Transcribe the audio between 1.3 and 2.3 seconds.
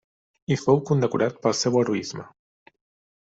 pel seu heroisme.